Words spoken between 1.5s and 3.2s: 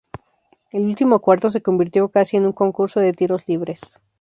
se convirtió casi en un concurso de